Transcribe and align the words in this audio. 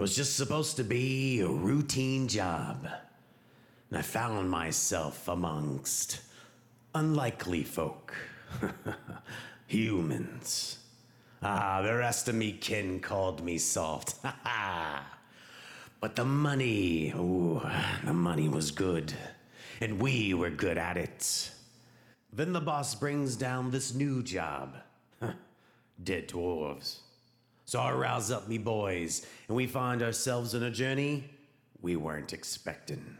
It 0.00 0.08
was 0.08 0.16
just 0.16 0.34
supposed 0.34 0.78
to 0.78 0.82
be 0.82 1.40
a 1.40 1.46
routine 1.46 2.26
job. 2.26 2.88
And 3.90 3.98
I 3.98 4.00
found 4.00 4.48
myself 4.50 5.28
amongst 5.28 6.22
unlikely 6.94 7.64
folk. 7.64 8.14
Humans. 9.66 10.78
Ah, 11.42 11.82
the 11.82 11.94
rest 11.94 12.30
of 12.30 12.34
me 12.34 12.50
kin 12.50 13.00
called 13.00 13.44
me 13.44 13.58
soft. 13.58 14.14
but 16.00 16.16
the 16.16 16.24
money, 16.24 17.10
ooh, 17.10 17.60
the 18.02 18.14
money 18.14 18.48
was 18.48 18.70
good. 18.70 19.12
And 19.82 20.00
we 20.00 20.32
were 20.32 20.48
good 20.48 20.78
at 20.78 20.96
it. 20.96 21.50
Then 22.32 22.54
the 22.54 22.62
boss 22.62 22.94
brings 22.94 23.36
down 23.36 23.70
this 23.70 23.94
new 23.94 24.22
job. 24.22 24.76
Dead 26.02 26.28
dwarves. 26.28 27.00
So 27.70 27.78
I 27.78 27.92
rouse 27.92 28.32
up 28.32 28.48
me 28.48 28.58
boys, 28.58 29.24
and 29.46 29.56
we 29.56 29.68
find 29.68 30.02
ourselves 30.02 30.56
on 30.56 30.64
a 30.64 30.72
journey 30.72 31.30
we 31.80 31.94
weren't 31.94 32.32
expecting. 32.32 33.16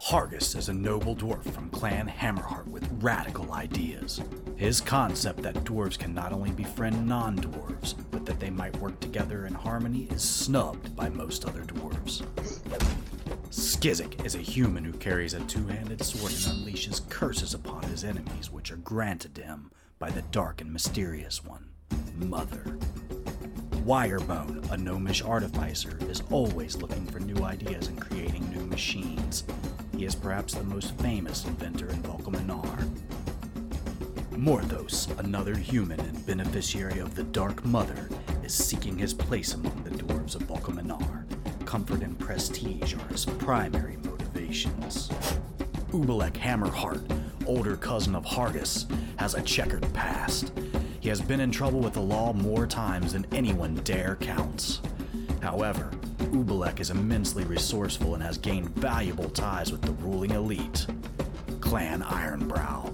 Hargus 0.00 0.54
is 0.54 0.68
a 0.68 0.72
noble 0.72 1.16
dwarf 1.16 1.42
from 1.52 1.70
Clan 1.70 2.06
Hammerheart 2.06 2.68
with 2.68 2.88
radical 3.02 3.52
ideas. 3.52 4.20
His 4.54 4.80
concept 4.80 5.42
that 5.42 5.64
dwarves 5.64 5.98
can 5.98 6.14
not 6.14 6.32
only 6.32 6.52
befriend 6.52 7.04
non 7.04 7.36
dwarves, 7.36 7.96
but 8.12 8.24
that 8.26 8.38
they 8.38 8.50
might 8.50 8.76
work 8.76 9.00
together 9.00 9.46
in 9.46 9.52
harmony 9.54 10.06
is 10.12 10.22
snubbed 10.22 10.94
by 10.94 11.08
most 11.08 11.46
other 11.46 11.62
dwarves. 11.62 12.24
Skizik 13.50 14.24
is 14.24 14.36
a 14.36 14.38
human 14.38 14.84
who 14.84 14.92
carries 14.92 15.34
a 15.34 15.40
two 15.46 15.66
handed 15.66 16.00
sword 16.00 16.30
and 16.30 16.42
unleashes 16.42 17.08
curses 17.08 17.54
upon 17.54 17.82
his 17.82 18.04
enemies, 18.04 18.52
which 18.52 18.70
are 18.70 18.76
granted 18.76 19.34
to 19.34 19.42
him 19.42 19.72
by 19.98 20.10
the 20.10 20.22
dark 20.22 20.60
and 20.60 20.72
mysterious 20.72 21.44
one, 21.44 21.70
Mother. 22.16 22.78
Wirebone, 23.84 24.70
a 24.72 24.76
gnomish 24.76 25.22
artificer, 25.22 25.98
is 26.08 26.22
always 26.30 26.76
looking 26.76 27.06
for 27.06 27.20
new 27.20 27.44
ideas 27.44 27.88
and 27.88 28.00
creating 28.00 28.50
new 28.50 28.64
machines. 28.66 29.44
He 29.96 30.04
is 30.04 30.14
perhaps 30.14 30.54
the 30.54 30.64
most 30.64 30.98
famous 30.98 31.44
inventor 31.44 31.88
in 31.88 32.02
Volcaminar. 32.02 32.88
Morthos, 34.32 35.16
another 35.18 35.54
human 35.54 36.00
and 36.00 36.26
beneficiary 36.26 36.98
of 36.98 37.14
the 37.14 37.22
Dark 37.22 37.64
Mother, 37.64 38.08
is 38.42 38.52
seeking 38.52 38.98
his 38.98 39.14
place 39.14 39.54
among 39.54 39.84
the 39.84 39.90
dwarves 39.90 40.34
of 40.34 40.42
Volcaminar. 40.42 41.24
Comfort 41.64 42.02
and 42.02 42.18
prestige 42.18 42.94
are 42.94 43.08
his 43.08 43.24
primary 43.24 43.96
motivations. 43.98 45.08
Ubelek 45.90 46.34
Hammerheart, 46.34 47.08
older 47.46 47.76
cousin 47.76 48.14
of 48.14 48.24
Hargus, 48.24 48.86
has 49.16 49.34
a 49.34 49.42
checkered 49.42 49.90
past. 49.94 50.52
He 51.06 51.10
has 51.10 51.20
been 51.20 51.38
in 51.38 51.52
trouble 51.52 51.78
with 51.78 51.92
the 51.92 52.00
law 52.00 52.32
more 52.32 52.66
times 52.66 53.12
than 53.12 53.26
anyone 53.30 53.76
dare 53.84 54.16
counts. 54.16 54.80
However, 55.40 55.92
Ubelek 56.18 56.80
is 56.80 56.90
immensely 56.90 57.44
resourceful 57.44 58.14
and 58.14 58.22
has 58.24 58.36
gained 58.38 58.70
valuable 58.70 59.30
ties 59.30 59.70
with 59.70 59.82
the 59.82 59.92
ruling 59.92 60.32
elite, 60.32 60.84
Clan 61.60 62.02
Ironbrow. 62.02 62.92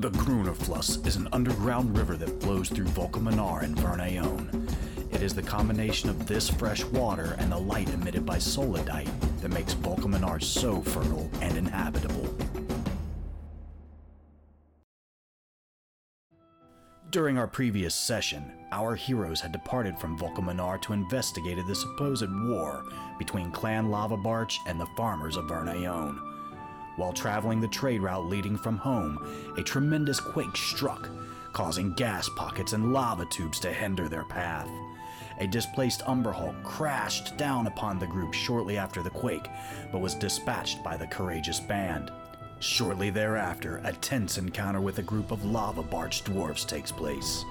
The 0.00 0.10
Grunnerfluss 0.10 1.06
is 1.06 1.14
an 1.14 1.28
underground 1.32 1.96
river 1.96 2.16
that 2.16 2.42
flows 2.42 2.68
through 2.68 2.86
Volcaminar 2.86 3.62
and 3.62 3.76
Vernayon. 3.76 4.74
It 5.14 5.22
is 5.22 5.34
the 5.34 5.42
combination 5.42 6.10
of 6.10 6.26
this 6.26 6.50
fresh 6.50 6.82
water 6.82 7.36
and 7.38 7.52
the 7.52 7.58
light 7.58 7.90
emitted 7.90 8.26
by 8.26 8.38
Solidite 8.38 9.40
that 9.40 9.52
makes 9.52 9.74
Volcaminar 9.74 10.42
so 10.42 10.80
fertile 10.80 11.30
and 11.40 11.56
inhabitable. 11.56 12.28
During 17.10 17.38
our 17.38 17.48
previous 17.48 17.92
session, 17.92 18.52
our 18.70 18.94
heroes 18.94 19.40
had 19.40 19.50
departed 19.50 19.98
from 19.98 20.16
Volcaminar 20.16 20.80
to 20.82 20.92
investigate 20.92 21.58
the 21.66 21.74
supposed 21.74 22.30
war 22.30 22.84
between 23.18 23.50
Clan 23.50 23.90
Lava 23.90 24.16
Barch 24.16 24.60
and 24.68 24.80
the 24.80 24.86
farmers 24.96 25.36
of 25.36 25.46
Vernayon. 25.46 26.20
While 26.94 27.12
traveling 27.12 27.60
the 27.60 27.66
trade 27.66 28.00
route 28.00 28.26
leading 28.26 28.56
from 28.56 28.76
home, 28.76 29.18
a 29.58 29.62
tremendous 29.62 30.20
quake 30.20 30.56
struck, 30.56 31.08
causing 31.52 31.94
gas 31.94 32.28
pockets 32.36 32.74
and 32.74 32.92
lava 32.92 33.24
tubes 33.24 33.58
to 33.60 33.72
hinder 33.72 34.08
their 34.08 34.24
path. 34.26 34.68
A 35.40 35.48
displaced 35.48 36.02
Umberhulk 36.02 36.62
crashed 36.62 37.36
down 37.36 37.66
upon 37.66 37.98
the 37.98 38.06
group 38.06 38.34
shortly 38.34 38.78
after 38.78 39.02
the 39.02 39.10
quake, 39.10 39.48
but 39.90 40.00
was 40.00 40.14
dispatched 40.14 40.84
by 40.84 40.96
the 40.96 41.08
courageous 41.08 41.58
band. 41.58 42.12
Shortly 42.60 43.08
thereafter, 43.08 43.80
a 43.84 43.92
tense 43.94 44.36
encounter 44.36 44.82
with 44.82 44.98
a 44.98 45.02
group 45.02 45.30
of 45.30 45.46
lava 45.46 45.82
barch 45.82 46.22
dwarves 46.24 46.66
takes 46.66 46.92
place. 46.92 47.42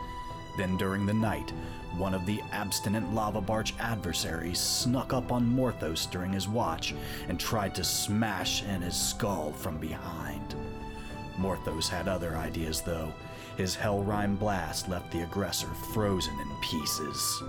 Then, 0.56 0.78
during 0.78 1.08
the 1.08 1.14
night, 1.14 1.52
one 1.98 2.14
of 2.14 2.28
the 2.28 2.42
abstinent 2.52 3.14
lava 3.16 3.42
barch 3.42 3.74
adversaries 3.80 4.60
snuck 4.60 5.12
up 5.12 5.32
on 5.32 5.46
Morthos 5.46 6.06
during 6.12 6.32
his 6.32 6.48
watch 6.48 6.94
and 7.28 7.40
tried 7.40 7.74
to 7.76 7.84
smash 7.84 8.64
in 8.64 8.84
his 8.84 8.96
skull 8.96 9.52
from 9.52 9.78
behind. 9.78 10.54
Morthos 11.40 11.90
had 11.90 12.08
other 12.08 12.36
ideas, 12.36 12.82
though. 12.82 13.12
His 13.58 13.76
Hellrime 13.76 14.38
blast 14.38 14.90
left 14.90 15.12
the 15.12 15.24
aggressor 15.24 15.70
frozen 15.92 16.38
in 16.40 16.62
pieces. 16.62 17.42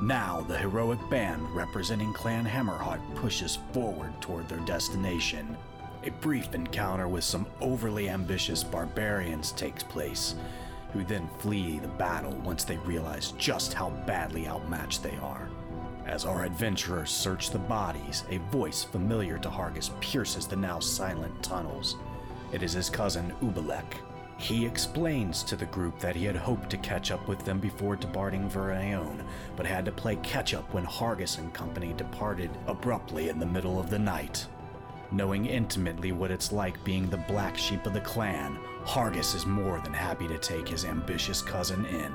Now, 0.00 0.40
the 0.48 0.56
heroic 0.56 1.00
band 1.10 1.42
representing 1.54 2.14
Clan 2.14 2.46
Hammerheart 2.46 3.02
pushes 3.16 3.58
forward 3.72 4.12
toward 4.22 4.48
their 4.48 4.60
destination. 4.60 5.56
A 6.08 6.20
brief 6.22 6.54
encounter 6.54 7.06
with 7.06 7.22
some 7.22 7.46
overly 7.60 8.08
ambitious 8.08 8.64
barbarians 8.64 9.52
takes 9.52 9.82
place, 9.82 10.36
who 10.94 11.04
then 11.04 11.28
flee 11.36 11.80
the 11.80 11.88
battle 11.88 12.32
once 12.36 12.64
they 12.64 12.78
realize 12.78 13.32
just 13.32 13.74
how 13.74 13.90
badly 14.06 14.48
outmatched 14.48 15.02
they 15.02 15.18
are. 15.18 15.50
As 16.06 16.24
our 16.24 16.46
adventurers 16.46 17.10
search 17.10 17.50
the 17.50 17.58
bodies, 17.58 18.24
a 18.30 18.38
voice 18.50 18.82
familiar 18.82 19.36
to 19.40 19.50
Hargus 19.50 19.90
pierces 20.00 20.46
the 20.46 20.56
now 20.56 20.78
silent 20.78 21.42
tunnels. 21.42 21.96
It 22.52 22.62
is 22.62 22.72
his 22.72 22.88
cousin 22.88 23.34
Ubelek. 23.42 23.98
He 24.38 24.64
explains 24.64 25.42
to 25.42 25.56
the 25.56 25.66
group 25.66 25.98
that 25.98 26.16
he 26.16 26.24
had 26.24 26.36
hoped 26.36 26.70
to 26.70 26.78
catch 26.78 27.10
up 27.10 27.28
with 27.28 27.44
them 27.44 27.60
before 27.60 27.96
departing 27.96 28.48
Vernayon, 28.48 29.26
but 29.56 29.66
had 29.66 29.84
to 29.84 29.92
play 29.92 30.16
catch 30.16 30.54
up 30.54 30.72
when 30.72 30.86
Hargus 30.86 31.36
and 31.36 31.52
company 31.52 31.92
departed 31.92 32.50
abruptly 32.66 33.28
in 33.28 33.38
the 33.38 33.44
middle 33.44 33.78
of 33.78 33.90
the 33.90 33.98
night. 33.98 34.46
Knowing 35.10 35.46
intimately 35.46 36.12
what 36.12 36.30
it's 36.30 36.52
like 36.52 36.82
being 36.84 37.08
the 37.08 37.16
black 37.16 37.56
sheep 37.56 37.86
of 37.86 37.94
the 37.94 38.00
clan, 38.00 38.58
Hargus 38.84 39.34
is 39.34 39.46
more 39.46 39.80
than 39.80 39.92
happy 39.92 40.28
to 40.28 40.38
take 40.38 40.68
his 40.68 40.84
ambitious 40.84 41.40
cousin 41.40 41.86
in. 41.86 42.12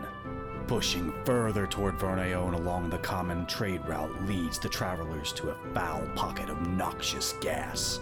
Pushing 0.67 1.11
further 1.25 1.65
toward 1.65 1.97
Vernayon 1.97 2.53
along 2.53 2.89
the 2.89 2.99
common 2.99 3.47
trade 3.47 3.83
route 3.87 4.25
leads 4.25 4.59
the 4.59 4.69
travelers 4.69 5.33
to 5.33 5.49
a 5.49 5.73
foul 5.73 6.07
pocket 6.15 6.49
of 6.49 6.67
noxious 6.67 7.33
gas. 7.41 7.99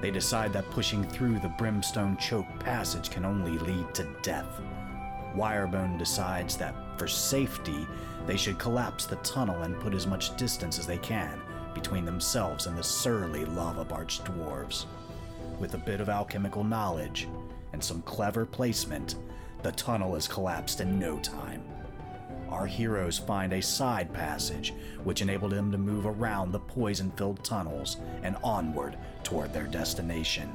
They 0.00 0.12
decide 0.12 0.52
that 0.52 0.70
pushing 0.70 1.02
through 1.02 1.40
the 1.40 1.52
brimstone 1.58 2.16
choke 2.16 2.46
passage 2.60 3.10
can 3.10 3.24
only 3.24 3.58
lead 3.58 3.92
to 3.94 4.06
death. 4.22 4.60
Wirebone 5.34 5.98
decides 5.98 6.56
that, 6.56 6.76
for 6.96 7.08
safety, 7.08 7.86
they 8.24 8.36
should 8.36 8.58
collapse 8.58 9.04
the 9.04 9.16
tunnel 9.16 9.62
and 9.62 9.78
put 9.80 9.94
as 9.94 10.06
much 10.06 10.36
distance 10.36 10.78
as 10.78 10.86
they 10.86 10.98
can 10.98 11.42
between 11.74 12.04
themselves 12.04 12.66
and 12.66 12.76
the 12.76 12.82
surly 12.82 13.44
lava 13.44 13.84
barch 13.84 14.22
dwarves. 14.24 14.86
With 15.58 15.74
a 15.74 15.78
bit 15.78 16.00
of 16.00 16.08
alchemical 16.08 16.64
knowledge 16.64 17.28
and 17.72 17.82
some 17.82 18.02
clever 18.02 18.46
placement, 18.46 19.16
the 19.62 19.72
tunnel 19.72 20.16
is 20.16 20.28
collapsed 20.28 20.80
in 20.80 20.98
no 20.98 21.18
time. 21.18 21.62
Our 22.48 22.66
heroes 22.66 23.18
find 23.18 23.52
a 23.52 23.60
side 23.60 24.12
passage 24.12 24.72
which 25.04 25.20
enabled 25.20 25.52
them 25.52 25.70
to 25.72 25.78
move 25.78 26.06
around 26.06 26.52
the 26.52 26.60
poison 26.60 27.10
filled 27.16 27.44
tunnels 27.44 27.98
and 28.22 28.36
onward 28.42 28.96
toward 29.22 29.52
their 29.52 29.66
destination. 29.66 30.50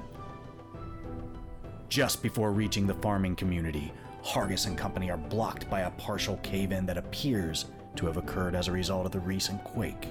Just 1.89 2.23
before 2.23 2.51
reaching 2.51 2.87
the 2.87 2.95
farming 2.95 3.35
community, 3.35 3.91
Hargus 4.23 4.65
and 4.65 4.77
company 4.77 5.11
are 5.11 5.17
blocked 5.17 5.69
by 5.69 5.81
a 5.81 5.91
partial 5.91 6.37
cave 6.37 6.71
in 6.71 6.85
that 6.85 6.97
appears 6.97 7.65
to 7.95 8.05
have 8.07 8.17
occurred 8.17 8.55
as 8.55 8.67
a 8.67 8.71
result 8.71 9.05
of 9.05 9.11
the 9.11 9.19
recent 9.19 9.63
quake. 9.63 10.07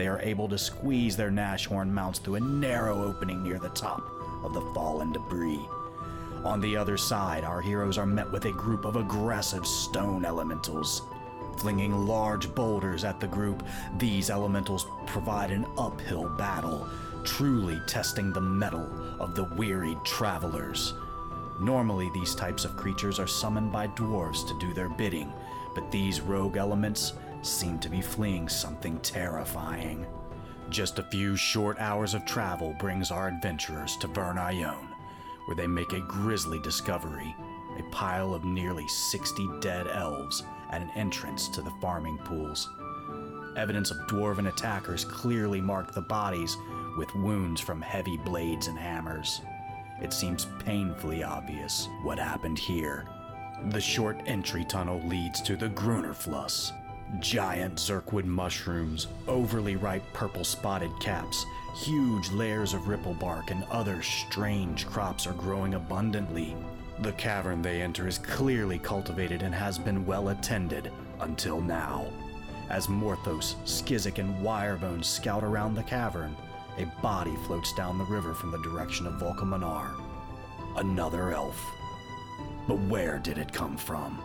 They 0.00 0.08
are 0.08 0.22
able 0.22 0.48
to 0.48 0.56
squeeze 0.56 1.14
their 1.14 1.30
Nashorn 1.30 1.90
mounts 1.90 2.20
through 2.20 2.36
a 2.36 2.40
narrow 2.40 3.04
opening 3.04 3.42
near 3.42 3.58
the 3.58 3.68
top 3.68 4.00
of 4.42 4.54
the 4.54 4.62
fallen 4.72 5.12
debris. 5.12 5.60
On 6.42 6.58
the 6.58 6.74
other 6.74 6.96
side, 6.96 7.44
our 7.44 7.60
heroes 7.60 7.98
are 7.98 8.06
met 8.06 8.32
with 8.32 8.46
a 8.46 8.52
group 8.52 8.86
of 8.86 8.96
aggressive 8.96 9.66
stone 9.66 10.24
elementals. 10.24 11.02
Flinging 11.58 12.06
large 12.06 12.54
boulders 12.54 13.04
at 13.04 13.20
the 13.20 13.26
group, 13.26 13.62
these 13.98 14.30
elementals 14.30 14.86
provide 15.04 15.50
an 15.50 15.66
uphill 15.76 16.30
battle, 16.30 16.88
truly 17.22 17.78
testing 17.86 18.32
the 18.32 18.40
mettle 18.40 18.88
of 19.20 19.34
the 19.34 19.44
wearied 19.54 20.02
travelers. 20.02 20.94
Normally, 21.60 22.08
these 22.14 22.34
types 22.34 22.64
of 22.64 22.74
creatures 22.74 23.20
are 23.20 23.26
summoned 23.26 23.70
by 23.70 23.88
dwarves 23.88 24.48
to 24.48 24.58
do 24.58 24.72
their 24.72 24.88
bidding, 24.88 25.30
but 25.74 25.92
these 25.92 26.22
rogue 26.22 26.56
elements 26.56 27.12
seem 27.42 27.78
to 27.78 27.88
be 27.88 28.00
fleeing 28.00 28.48
something 28.48 28.98
terrifying. 29.00 30.06
Just 30.68 30.98
a 30.98 31.04
few 31.04 31.36
short 31.36 31.78
hours 31.80 32.14
of 32.14 32.24
travel 32.24 32.74
brings 32.78 33.10
our 33.10 33.28
adventurers 33.28 33.96
to 33.98 34.08
Vernayon, 34.08 34.88
where 35.46 35.56
they 35.56 35.66
make 35.66 35.92
a 35.92 36.00
grisly 36.00 36.60
discovery 36.60 37.34
a 37.78 37.82
pile 37.90 38.34
of 38.34 38.44
nearly 38.44 38.86
60 38.88 39.48
dead 39.60 39.86
elves 39.88 40.42
at 40.70 40.82
an 40.82 40.90
entrance 40.96 41.48
to 41.48 41.62
the 41.62 41.72
farming 41.80 42.18
pools. 42.18 42.68
Evidence 43.56 43.90
of 43.90 43.96
dwarven 44.06 44.48
attackers 44.48 45.04
clearly 45.04 45.60
marked 45.60 45.94
the 45.94 46.00
bodies 46.02 46.56
with 46.96 47.14
wounds 47.14 47.60
from 47.60 47.80
heavy 47.80 48.16
blades 48.18 48.66
and 48.66 48.78
hammers. 48.78 49.40
It 50.00 50.12
seems 50.12 50.46
painfully 50.64 51.22
obvious 51.22 51.88
what 52.02 52.18
happened 52.18 52.58
here. 52.58 53.06
The 53.70 53.80
short 53.80 54.20
entry 54.26 54.64
tunnel 54.64 55.00
leads 55.06 55.42
to 55.42 55.56
the 55.56 55.68
Grunerfluss. 55.68 56.72
Giant 57.18 57.74
zurkhwood 57.74 58.24
mushrooms, 58.24 59.08
overly 59.26 59.76
ripe 59.76 60.04
purple 60.12 60.44
spotted 60.44 60.92
caps, 61.00 61.44
huge 61.74 62.30
layers 62.30 62.72
of 62.72 62.86
ripple 62.86 63.14
bark, 63.14 63.50
and 63.50 63.64
other 63.64 64.00
strange 64.00 64.86
crops 64.86 65.26
are 65.26 65.32
growing 65.32 65.74
abundantly. 65.74 66.56
The 67.00 67.12
cavern 67.12 67.62
they 67.62 67.82
enter 67.82 68.06
is 68.06 68.18
clearly 68.18 68.78
cultivated 68.78 69.42
and 69.42 69.54
has 69.54 69.78
been 69.78 70.06
well 70.06 70.28
attended 70.28 70.92
until 71.20 71.60
now. 71.60 72.06
As 72.70 72.86
Morthos, 72.86 73.56
Skizik, 73.64 74.18
and 74.18 74.34
Wirebone 74.44 75.04
scout 75.04 75.42
around 75.42 75.74
the 75.74 75.82
cavern, 75.82 76.36
a 76.78 76.84
body 77.02 77.34
floats 77.46 77.72
down 77.74 77.98
the 77.98 78.04
river 78.04 78.34
from 78.34 78.52
the 78.52 78.62
direction 78.62 79.06
of 79.06 79.14
Volcaminar. 79.14 79.90
Another 80.76 81.32
elf. 81.32 81.60
But 82.68 82.78
where 82.82 83.18
did 83.18 83.38
it 83.38 83.52
come 83.52 83.76
from? 83.76 84.20